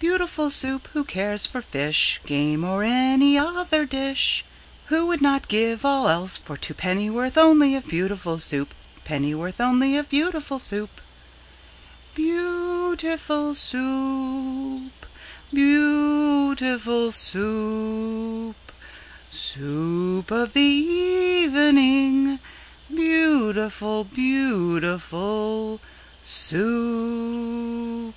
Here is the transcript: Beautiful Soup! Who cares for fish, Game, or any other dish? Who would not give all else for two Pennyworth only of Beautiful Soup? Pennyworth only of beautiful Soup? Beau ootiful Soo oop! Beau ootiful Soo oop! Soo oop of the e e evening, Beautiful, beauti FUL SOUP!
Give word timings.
Beautiful 0.00 0.48
Soup! 0.48 0.88
Who 0.94 1.04
cares 1.04 1.46
for 1.46 1.60
fish, 1.60 2.20
Game, 2.24 2.64
or 2.64 2.82
any 2.82 3.36
other 3.38 3.84
dish? 3.84 4.46
Who 4.86 5.06
would 5.08 5.20
not 5.20 5.46
give 5.46 5.84
all 5.84 6.08
else 6.08 6.38
for 6.38 6.56
two 6.56 6.72
Pennyworth 6.72 7.36
only 7.36 7.74
of 7.74 7.86
Beautiful 7.86 8.38
Soup? 8.38 8.72
Pennyworth 9.04 9.60
only 9.60 9.98
of 9.98 10.08
beautiful 10.08 10.58
Soup? 10.58 10.88
Beau 12.14 12.96
ootiful 12.96 13.54
Soo 13.54 14.86
oop! 14.88 15.06
Beau 15.52 15.60
ootiful 16.54 17.12
Soo 17.12 18.48
oop! 18.56 18.72
Soo 19.28 19.60
oop 20.20 20.30
of 20.30 20.54
the 20.54 20.60
e 20.62 20.64
e 20.64 21.44
evening, 21.44 22.38
Beautiful, 22.88 24.06
beauti 24.06 24.98
FUL 24.98 25.78
SOUP! 26.22 28.14